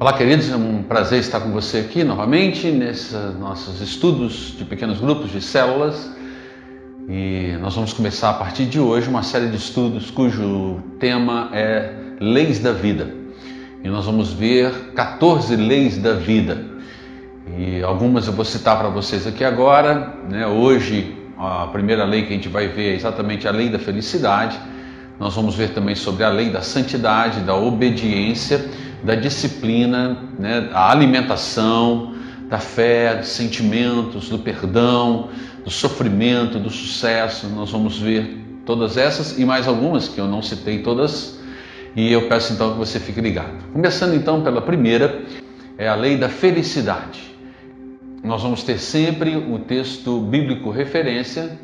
[0.00, 4.98] Olá, queridos, é um prazer estar com você aqui novamente nesses nossos estudos de pequenos
[4.98, 6.10] grupos de células.
[7.06, 11.92] E nós vamos começar a partir de hoje uma série de estudos cujo tema é
[12.18, 13.12] Leis da Vida.
[13.84, 16.64] E nós vamos ver 14 leis da vida.
[17.58, 20.14] E algumas eu vou citar para vocês aqui agora.
[20.30, 20.46] Né?
[20.46, 24.58] Hoje, a primeira lei que a gente vai ver é exatamente a lei da felicidade.
[25.18, 28.64] Nós vamos ver também sobre a lei da santidade, da obediência
[29.02, 32.14] da disciplina, né, alimentação,
[32.48, 35.28] da fé, dos sentimentos, do perdão,
[35.64, 37.46] do sofrimento, do sucesso.
[37.48, 41.38] Nós vamos ver todas essas e mais algumas que eu não citei todas.
[41.96, 43.64] E eu peço então que você fique ligado.
[43.72, 45.22] Começando então pela primeira,
[45.78, 47.30] é a lei da felicidade.
[48.22, 51.58] Nós vamos ter sempre o texto bíblico referência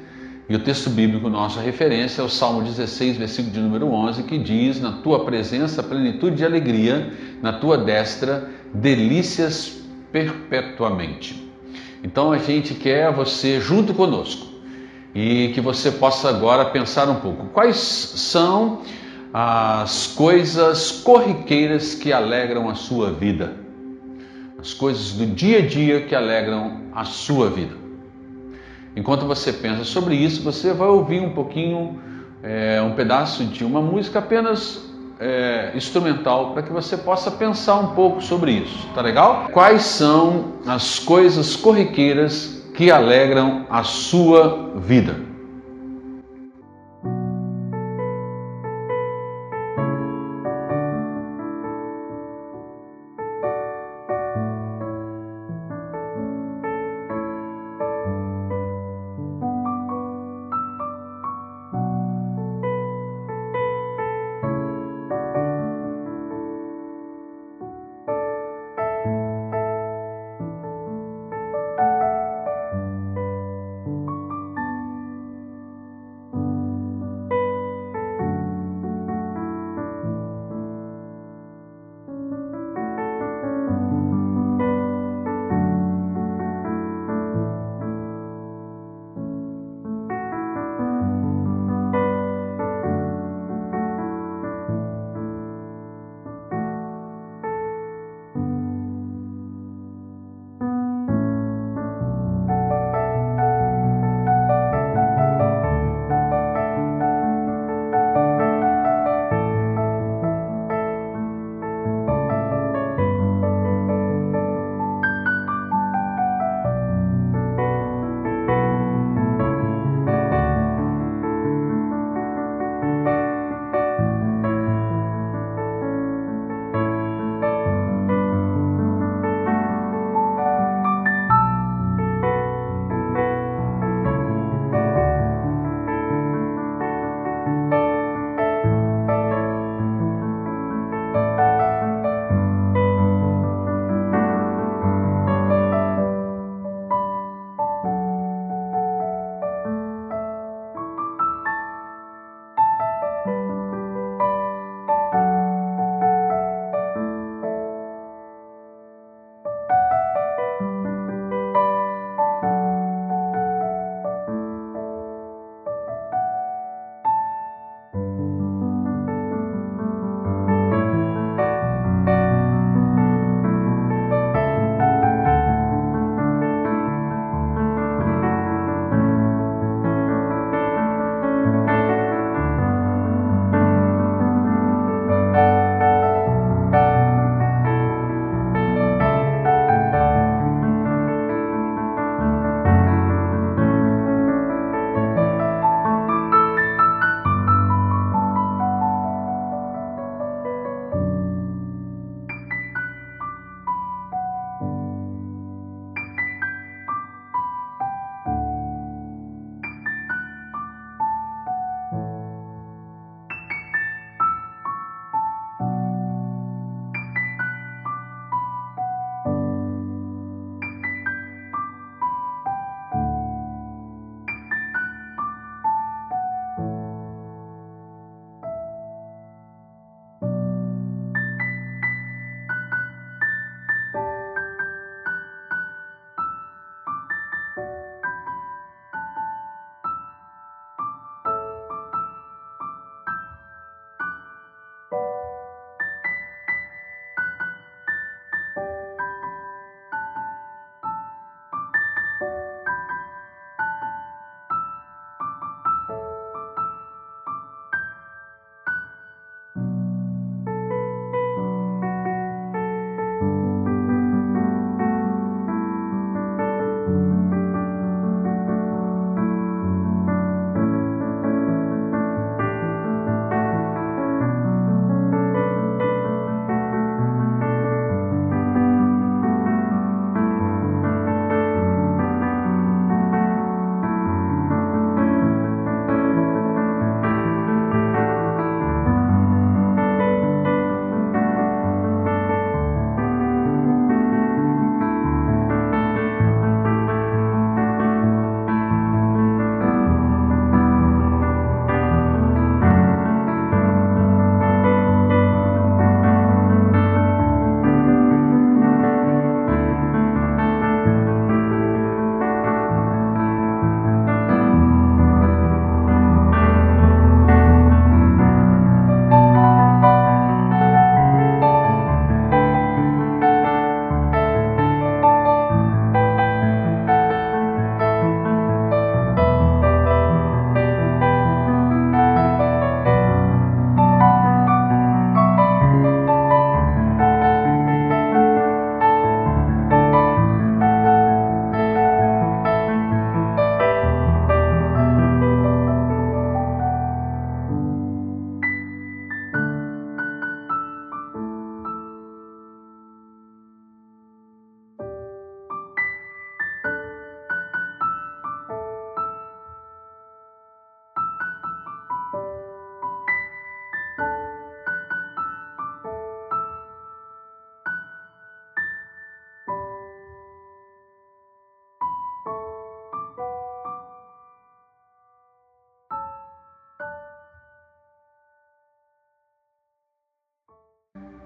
[0.49, 4.39] e o texto bíblico, nossa referência, é o Salmo 16, versículo de número 11, que
[4.39, 9.81] diz: Na tua presença, plenitude de alegria, na tua destra, delícias
[10.13, 11.51] perpetuamente.
[12.03, 14.47] Então a gente quer você junto conosco
[15.13, 18.83] e que você possa agora pensar um pouco: quais são
[19.33, 23.57] as coisas corriqueiras que alegram a sua vida?
[24.61, 27.86] As coisas do dia a dia que alegram a sua vida.
[28.97, 32.01] Enquanto você pensa sobre isso, você vai ouvir um pouquinho,
[32.43, 34.87] é, um pedaço de uma música apenas
[35.21, 38.89] é, instrumental para que você possa pensar um pouco sobre isso.
[38.95, 39.49] Tá legal?
[39.53, 45.36] Quais são as coisas corriqueiras que alegram a sua vida?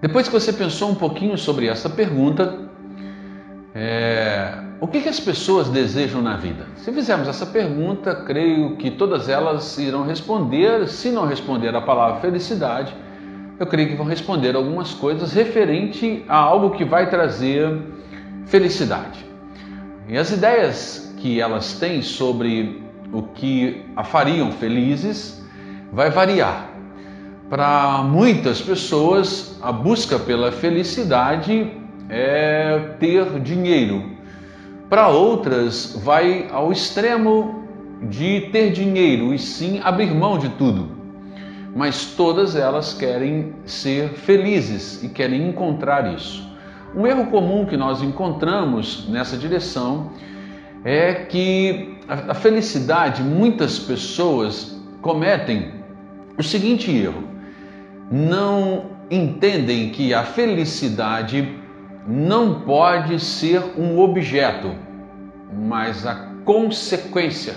[0.01, 2.57] Depois que você pensou um pouquinho sobre essa pergunta,
[3.75, 6.65] é, o que, que as pessoas desejam na vida?
[6.75, 10.87] Se fizermos essa pergunta, creio que todas elas irão responder.
[10.87, 12.95] Se não responder a palavra felicidade,
[13.59, 17.79] eu creio que vão responder algumas coisas referente a algo que vai trazer
[18.47, 19.23] felicidade.
[20.09, 22.81] E as ideias que elas têm sobre
[23.13, 25.45] o que a fariam felizes
[25.93, 26.70] vai variar.
[27.51, 31.69] Para muitas pessoas, a busca pela felicidade
[32.07, 34.09] é ter dinheiro.
[34.89, 37.65] Para outras, vai ao extremo
[38.03, 40.91] de ter dinheiro e sim abrir mão de tudo.
[41.75, 46.49] Mas todas elas querem ser felizes e querem encontrar isso.
[46.95, 50.11] Um erro comum que nós encontramos nessa direção
[50.85, 55.73] é que a felicidade, muitas pessoas cometem
[56.37, 57.30] o seguinte erro:
[58.11, 61.57] não entendem que a felicidade
[62.05, 64.75] não pode ser um objeto,
[65.53, 67.55] mas a consequência.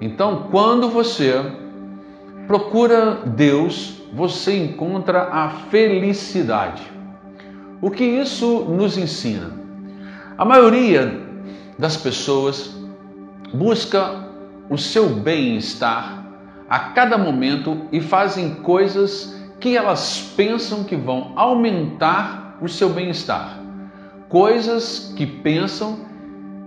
[0.00, 1.34] Então, quando você
[2.46, 6.82] procura Deus, você encontra a felicidade.
[7.82, 9.52] O que isso nos ensina?
[10.36, 11.20] A maioria
[11.78, 12.76] das pessoas
[13.52, 14.26] busca
[14.68, 16.24] o seu bem-estar
[16.68, 23.58] a cada momento e fazem coisas que elas pensam que vão aumentar o seu bem-estar.
[24.28, 25.98] Coisas que pensam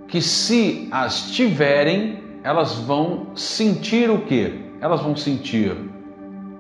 [0.08, 4.60] que se as tiverem, elas vão sentir o quê?
[4.80, 5.76] Elas vão sentir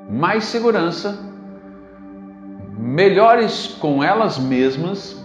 [0.09, 1.19] mais segurança,
[2.77, 5.23] melhores com elas mesmas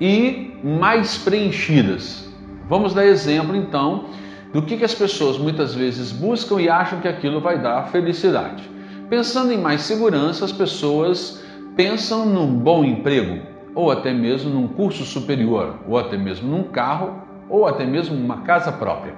[0.00, 2.28] e mais preenchidas.
[2.68, 4.06] Vamos dar exemplo então
[4.52, 8.73] do que, que as pessoas muitas vezes buscam e acham que aquilo vai dar felicidade.
[9.14, 11.40] Pensando em mais segurança, as pessoas
[11.76, 17.22] pensam num bom emprego, ou até mesmo num curso superior, ou até mesmo num carro,
[17.48, 19.14] ou até mesmo numa casa própria.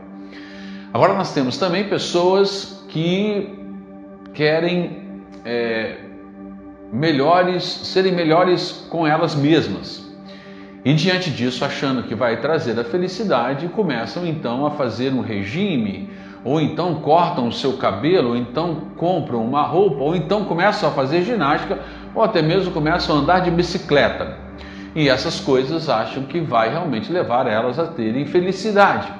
[0.93, 3.59] Agora nós temos também pessoas que
[4.35, 4.99] querem
[5.47, 5.97] é,
[6.93, 10.15] melhores, serem melhores com elas mesmas.
[10.85, 16.11] E diante disso, achando que vai trazer a felicidade, começam então a fazer um regime,
[16.47, 20.93] ou então cortam o seu cabelo, ou então compram uma roupa, ou então começam a
[20.93, 21.81] fazer ginástica,
[22.15, 24.37] ou até mesmo começam a andar de bicicleta.
[24.95, 29.13] E essas coisas acham que vai realmente levar elas a terem felicidade.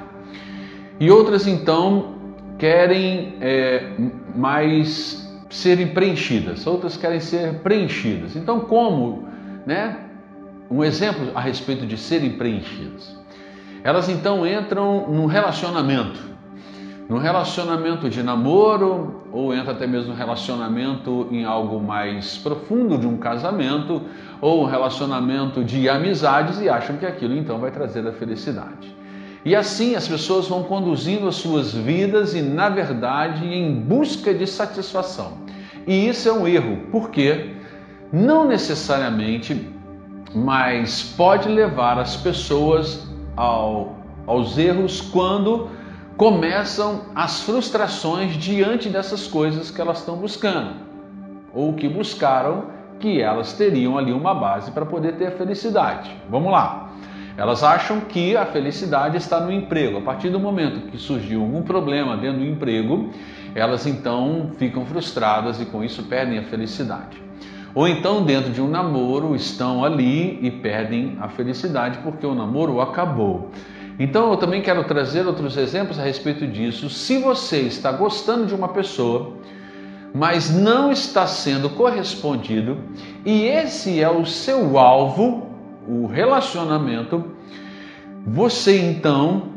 [1.01, 2.15] E outras então
[2.59, 3.91] querem é,
[4.37, 8.37] mais serem preenchidas, outras querem ser preenchidas.
[8.37, 9.29] Então, como,
[9.67, 9.97] né?
[10.71, 13.17] um exemplo a respeito de serem preenchidas.
[13.83, 16.36] Elas então entram num relacionamento,
[17.09, 23.07] num relacionamento de namoro, ou entra até mesmo no relacionamento em algo mais profundo de
[23.07, 24.03] um casamento,
[24.41, 28.95] ou um relacionamento de amizades e acham que aquilo então vai trazer a felicidade.
[29.45, 34.47] E assim as pessoas vão conduzindo as suas vidas e, na verdade, em busca de
[34.47, 35.39] satisfação.
[35.87, 37.53] E isso é um erro, porque
[38.13, 39.75] não necessariamente
[40.35, 43.97] mas pode levar as pessoas ao,
[44.27, 45.69] aos erros quando
[46.17, 50.77] começam as frustrações diante dessas coisas que elas estão buscando
[51.53, 52.65] ou que buscaram
[52.99, 56.11] que elas teriam ali uma base para poder ter a felicidade.
[56.31, 56.91] Vamos lá.
[57.37, 59.99] Elas acham que a felicidade está no emprego.
[59.99, 63.11] A partir do momento que surgiu algum problema dentro do emprego,
[63.55, 67.23] elas então ficam frustradas e com isso perdem a felicidade.
[67.75, 72.81] Ou então, dentro de um namoro, estão ali e perdem a felicidade porque o namoro
[72.81, 73.51] acabou.
[73.99, 76.91] Então, eu também quero trazer outros exemplos a respeito disso.
[76.91, 79.35] Se você está gostando de uma pessoa,
[80.15, 82.79] mas não está sendo correspondido,
[83.25, 85.51] e esse é o seu alvo,
[85.87, 87.25] o relacionamento,
[88.27, 89.51] você então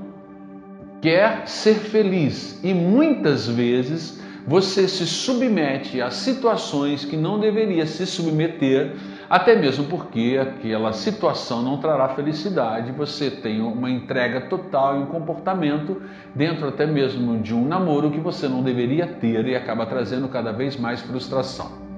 [1.01, 8.05] quer ser feliz e muitas vezes você se submete a situações que não deveria se
[8.05, 8.95] submeter,
[9.29, 15.05] até mesmo porque aquela situação não trará felicidade, você tem uma entrega total e um
[15.05, 16.01] comportamento
[16.33, 20.51] dentro até mesmo de um namoro que você não deveria ter e acaba trazendo cada
[20.51, 21.89] vez mais frustração.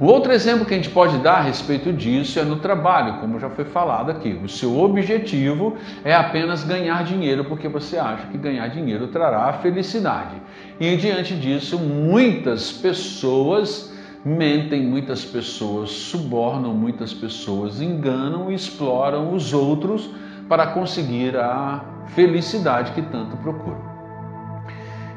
[0.00, 3.38] O outro exemplo que a gente pode dar a respeito disso é no trabalho, como
[3.38, 4.40] já foi falado aqui.
[4.42, 10.34] O seu objetivo é apenas ganhar dinheiro porque você acha que ganhar dinheiro trará felicidade.
[10.80, 13.91] E diante disso, muitas pessoas
[14.24, 20.10] mentem, muitas pessoas subornam, muitas pessoas enganam e exploram os outros
[20.48, 23.92] para conseguir a felicidade que tanto procuram.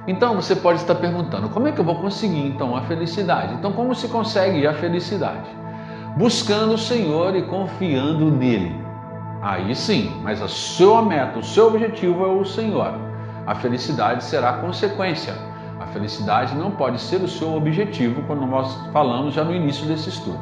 [0.07, 3.53] Então você pode estar perguntando: como é que eu vou conseguir então a felicidade?
[3.55, 5.65] Então, como se consegue a felicidade?
[6.15, 8.73] buscando o Senhor e confiando nele.
[9.41, 12.93] Aí sim, mas a sua meta, o seu objetivo é o Senhor.
[13.45, 15.35] A felicidade será consequência.
[15.95, 20.37] Felicidade não pode ser o seu objetivo, quando nós falamos já no início desse estudo.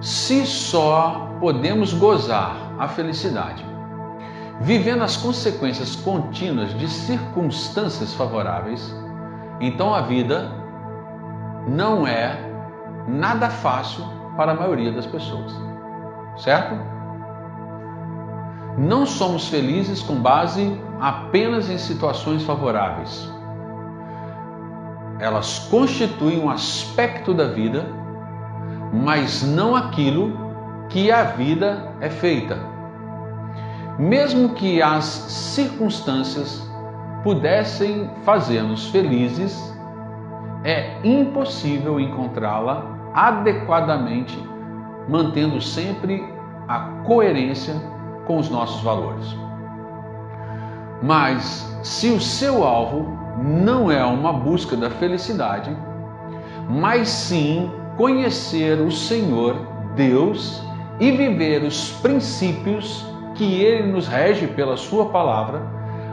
[0.00, 3.66] Se só podemos gozar a felicidade
[4.60, 8.94] vivendo as consequências contínuas de circunstâncias favoráveis,
[9.60, 10.48] então a vida
[11.66, 12.38] não é
[13.08, 14.04] nada fácil
[14.36, 15.52] para a maioria das pessoas.
[16.36, 16.76] Certo?
[18.78, 23.28] Não somos felizes com base apenas em situações favoráveis.
[25.22, 27.86] Elas constituem um aspecto da vida,
[28.92, 30.36] mas não aquilo
[30.88, 32.58] que a vida é feita.
[33.96, 36.68] Mesmo que as circunstâncias
[37.22, 39.72] pudessem fazer-nos felizes,
[40.64, 44.36] é impossível encontrá-la adequadamente,
[45.08, 46.20] mantendo sempre
[46.66, 47.74] a coerência
[48.26, 49.36] com os nossos valores.
[51.00, 55.74] Mas se o seu alvo não é uma busca da felicidade,
[56.68, 59.56] mas sim conhecer o Senhor
[59.94, 60.62] Deus
[61.00, 65.62] e viver os princípios que ele nos rege pela sua palavra,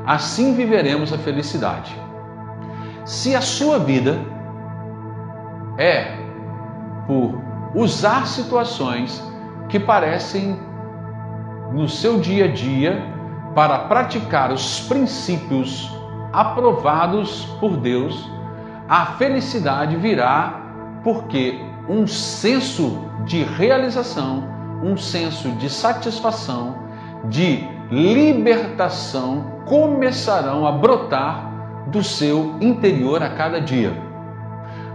[0.05, 1.95] assim viveremos a felicidade.
[3.05, 4.19] Se a sua vida
[5.77, 6.17] é
[7.07, 7.41] por
[7.75, 9.23] usar situações
[9.67, 10.59] que parecem
[11.71, 13.01] no seu dia a dia
[13.53, 15.98] para praticar os princípios
[16.31, 18.29] aprovados por Deus,
[18.88, 20.62] a felicidade virá
[21.03, 24.43] porque um senso de realização,
[24.83, 26.75] um senso de satisfação,
[27.25, 31.50] de libertação começarão a brotar
[31.88, 33.93] do seu interior a cada dia.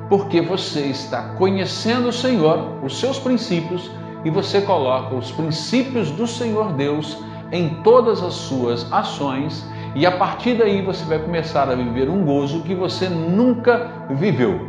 [0.09, 3.91] Porque você está conhecendo o Senhor, os seus princípios,
[4.25, 7.19] e você coloca os princípios do Senhor Deus
[7.53, 12.25] em todas as suas ações, e a partir daí você vai começar a viver um
[12.25, 14.69] gozo que você nunca viveu.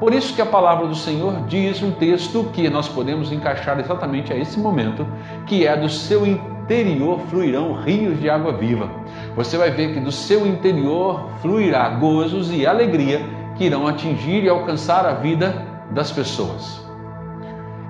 [0.00, 4.32] Por isso que a palavra do Senhor diz um texto que nós podemos encaixar exatamente
[4.32, 5.06] a esse momento,
[5.46, 8.88] que é do seu interior fluirão rios de água viva.
[9.34, 13.20] Você vai ver que do seu interior fluirá gozos e alegria
[13.56, 16.80] que irão atingir e alcançar a vida das pessoas.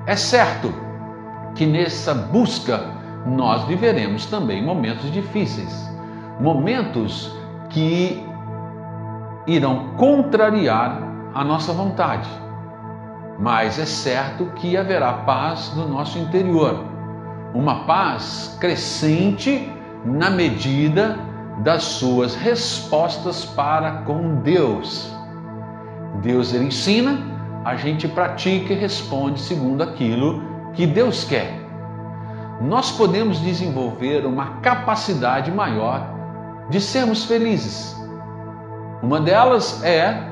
[0.06, 0.72] É certo
[1.54, 2.80] que nessa busca
[3.26, 5.88] nós viveremos também momentos difíceis,
[6.40, 7.32] momentos
[7.70, 8.24] que
[9.46, 11.02] irão contrariar
[11.34, 12.28] a nossa vontade.
[13.38, 16.84] Mas é certo que haverá paz no nosso interior,
[17.54, 19.72] uma paz crescente
[20.04, 21.18] na medida
[21.58, 25.12] das suas respostas para com Deus.
[26.22, 27.18] Deus ele ensina,
[27.64, 30.42] a gente pratica e responde segundo aquilo
[30.74, 31.52] que Deus quer.
[32.60, 36.17] Nós podemos desenvolver uma capacidade maior
[36.70, 37.96] de sermos felizes.
[39.02, 40.28] Uma delas é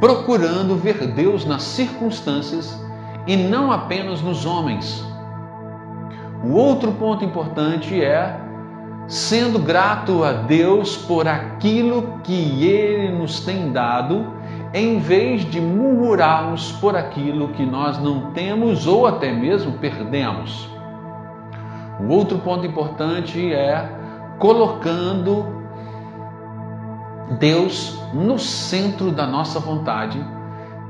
[0.00, 2.78] procurando ver Deus nas circunstâncias
[3.26, 5.04] e não apenas nos homens.
[6.44, 8.38] O outro ponto importante é
[9.06, 14.32] sendo grato a Deus por aquilo que Ele nos tem dado
[14.72, 20.68] em vez de murmurarmos por aquilo que nós não temos ou até mesmo perdemos.
[22.00, 23.88] O outro ponto importante é
[24.38, 25.53] colocando
[27.32, 30.24] Deus no centro da nossa vontade,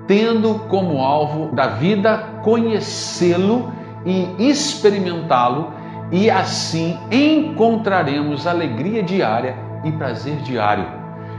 [0.07, 3.73] tendo como alvo da vida conhecê-lo
[4.05, 5.73] e experimentá-lo,
[6.11, 10.87] e assim encontraremos alegria diária e prazer diário.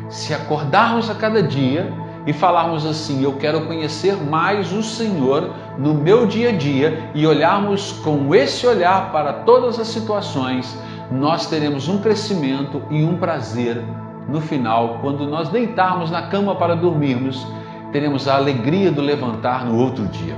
[0.10, 1.92] Se acordarmos a cada dia
[2.26, 7.28] e falarmos assim: Eu quero conhecer mais o Senhor no meu dia a dia e
[7.28, 10.78] olharmos com esse olhar para todas as situações,
[11.12, 13.84] nós teremos um crescimento e um prazer
[14.28, 17.46] no final, quando nós deitarmos na cama para dormirmos,
[17.92, 20.36] teremos a alegria do levantar no outro dia.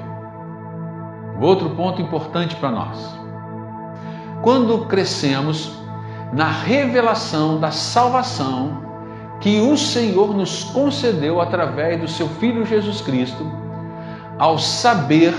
[1.39, 3.17] Outro ponto importante para nós.
[4.41, 5.77] Quando crescemos
[6.33, 8.85] na revelação da salvação
[9.39, 13.45] que o Senhor nos concedeu através do seu Filho Jesus Cristo,
[14.37, 15.33] ao saber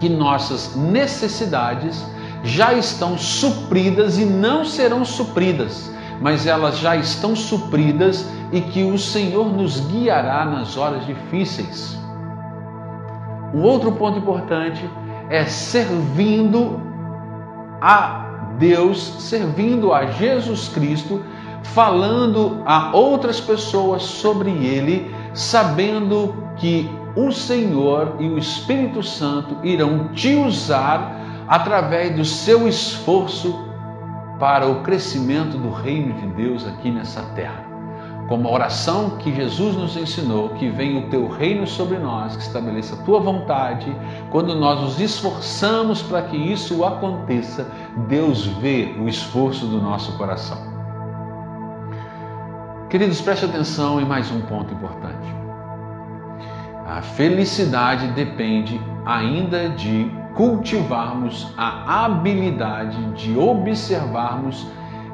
[0.00, 2.04] que nossas necessidades
[2.42, 5.90] já estão supridas e não serão supridas,
[6.20, 11.96] mas elas já estão supridas e que o Senhor nos guiará nas horas difíceis.
[13.54, 14.88] Um outro ponto importante
[15.30, 16.80] é servindo
[17.80, 21.22] a Deus, servindo a Jesus Cristo
[21.62, 30.08] falando a outras pessoas sobre ele, sabendo que o Senhor e o Espírito Santo irão
[30.08, 33.67] te usar através do seu esforço
[34.38, 37.66] para o crescimento do reino de Deus aqui nessa terra.
[38.28, 42.42] Como a oração que Jesus nos ensinou, que venha o teu reino sobre nós, que
[42.42, 43.94] estabeleça a tua vontade,
[44.30, 47.66] quando nós nos esforçamos para que isso aconteça,
[48.06, 50.58] Deus vê o esforço do nosso coração.
[52.90, 55.34] Queridos, preste atenção em mais um ponto importante.
[56.86, 64.64] A felicidade depende ainda de cultivarmos a habilidade de observarmos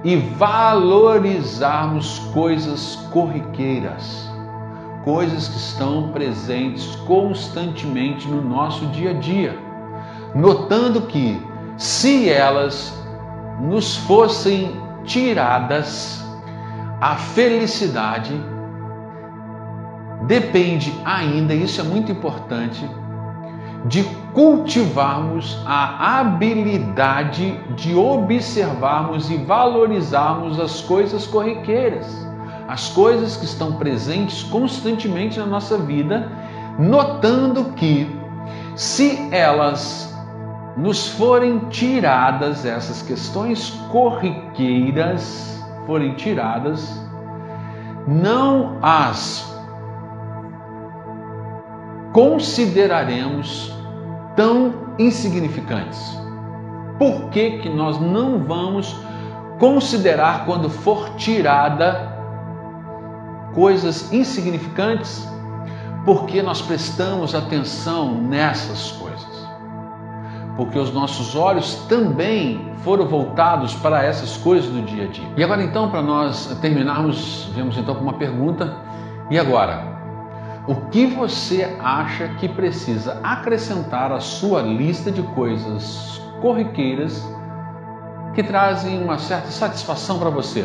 [0.05, 4.31] e valorizarmos coisas corriqueiras,
[5.03, 9.59] coisas que estão presentes constantemente no nosso dia a dia,
[10.35, 11.41] notando que
[11.79, 12.93] se elas
[13.59, 16.23] nos fossem tiradas,
[17.01, 18.39] a felicidade
[20.27, 22.87] depende ainda, isso é muito importante,
[23.85, 32.07] de cultivarmos a habilidade de observarmos e valorizarmos as coisas corriqueiras,
[32.66, 36.31] as coisas que estão presentes constantemente na nossa vida,
[36.79, 38.09] notando que
[38.75, 40.12] se elas
[40.77, 47.01] nos forem tiradas, essas questões corriqueiras forem tiradas,
[48.09, 49.54] não as
[52.14, 53.74] consideraremos
[54.37, 56.16] tão insignificantes?
[56.96, 58.96] Por que, que nós não vamos
[59.59, 62.16] considerar quando for tirada
[63.53, 65.29] coisas insignificantes?
[66.05, 69.48] Porque nós prestamos atenção nessas coisas.
[70.57, 75.29] Porque os nossos olhos também foram voltados para essas coisas do dia a dia.
[75.37, 78.72] E agora então, para nós terminarmos, vemos então com uma pergunta.
[79.33, 79.93] E agora,
[80.66, 87.22] o que você acha que precisa acrescentar à sua lista de coisas corriqueiras
[88.35, 90.64] que trazem uma certa satisfação para você?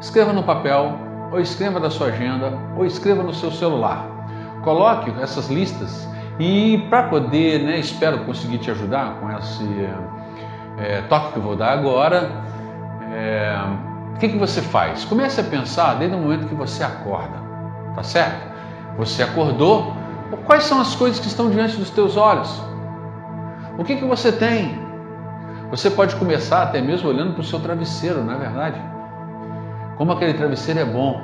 [0.00, 0.96] Escreva no papel,
[1.32, 4.06] ou escreva na sua agenda, ou escreva no seu celular.
[4.62, 6.08] Coloque essas listas
[6.38, 9.88] e para poder, né, espero conseguir te ajudar com esse
[10.78, 12.30] é, toque que eu vou dar agora.
[13.12, 13.56] É,
[14.14, 15.04] o que, que você faz?
[15.04, 17.38] Comece a pensar desde o momento que você acorda,
[17.94, 18.55] tá certo?
[18.98, 19.92] Você acordou?
[20.46, 22.50] Quais são as coisas que estão diante dos teus olhos?
[23.78, 24.78] O que, que você tem?
[25.70, 28.80] Você pode começar até mesmo olhando para o seu travesseiro, não é verdade?
[29.96, 31.20] Como aquele travesseiro é bom.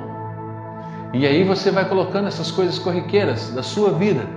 [1.13, 4.27] E aí você vai colocando essas coisas corriqueiras da sua vida.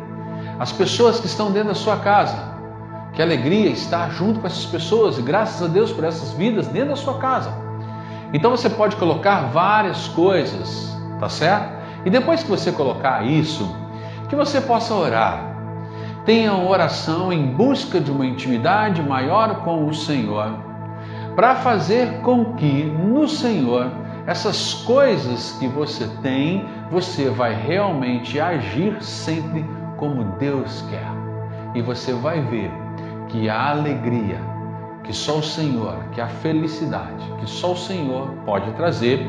[0.59, 2.37] As pessoas que estão dentro da sua casa.
[3.12, 6.90] Que alegria estar junto com essas pessoas e graças a Deus por essas vidas dentro
[6.90, 7.51] da sua casa.
[8.33, 11.76] Então você pode colocar várias coisas, tá certo?
[12.07, 13.69] E depois que você colocar isso,
[14.29, 15.57] que você possa orar.
[16.25, 20.53] Tenha oração em busca de uma intimidade maior com o Senhor,
[21.35, 23.90] para fazer com que no Senhor
[24.25, 29.66] essas coisas que você tem, você vai realmente agir sempre
[29.97, 31.11] como Deus quer.
[31.75, 32.71] E você vai ver
[33.29, 34.40] que a alegria
[35.03, 39.25] que só o Senhor, que a felicidade que só o Senhor pode trazer,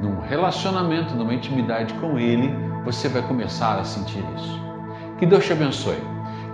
[0.00, 2.54] num relacionamento, numa intimidade com Ele,
[2.84, 4.60] você vai começar a sentir isso.
[5.18, 6.00] Que Deus te abençoe.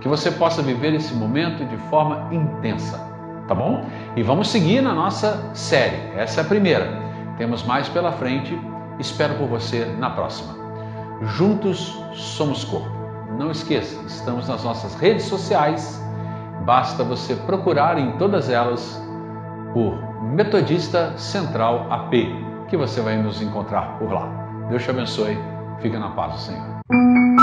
[0.01, 2.97] Que você possa viver esse momento de forma intensa,
[3.47, 3.85] tá bom?
[4.15, 5.97] E vamos seguir na nossa série.
[6.15, 7.01] Essa é a primeira.
[7.37, 8.57] Temos mais pela frente.
[8.99, 10.55] Espero por você na próxima.
[11.21, 12.91] Juntos somos corpo.
[13.37, 16.01] Não esqueça, estamos nas nossas redes sociais.
[16.65, 19.01] Basta você procurar em todas elas
[19.73, 24.25] por Metodista Central AP que você vai nos encontrar por lá.
[24.67, 25.37] Deus te abençoe.
[25.79, 27.42] Fica na paz do Senhor.